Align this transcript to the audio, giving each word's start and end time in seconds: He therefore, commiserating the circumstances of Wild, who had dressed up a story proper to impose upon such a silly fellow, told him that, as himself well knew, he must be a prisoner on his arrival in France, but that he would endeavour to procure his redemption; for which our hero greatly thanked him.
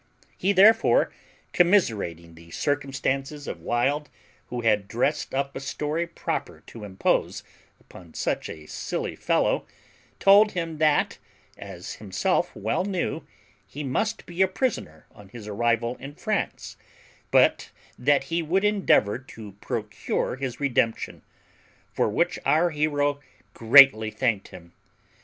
He 0.35 0.51
therefore, 0.51 1.11
commiserating 1.53 2.33
the 2.33 2.49
circumstances 2.49 3.47
of 3.47 3.61
Wild, 3.61 4.09
who 4.47 4.61
had 4.61 4.87
dressed 4.87 5.35
up 5.35 5.55
a 5.55 5.59
story 5.59 6.07
proper 6.07 6.61
to 6.65 6.83
impose 6.83 7.43
upon 7.79 8.15
such 8.15 8.49
a 8.49 8.65
silly 8.65 9.15
fellow, 9.15 9.67
told 10.19 10.53
him 10.53 10.79
that, 10.79 11.19
as 11.55 11.93
himself 11.97 12.51
well 12.55 12.83
knew, 12.83 13.27
he 13.67 13.83
must 13.83 14.25
be 14.25 14.41
a 14.41 14.47
prisoner 14.47 15.05
on 15.11 15.29
his 15.29 15.47
arrival 15.47 15.97
in 15.97 16.15
France, 16.15 16.77
but 17.29 17.69
that 17.95 18.23
he 18.23 18.41
would 18.41 18.63
endeavour 18.63 19.19
to 19.19 19.51
procure 19.61 20.35
his 20.35 20.59
redemption; 20.59 21.21
for 21.93 22.09
which 22.09 22.39
our 22.43 22.71
hero 22.71 23.19
greatly 23.53 24.09
thanked 24.09 24.47
him. 24.47 24.73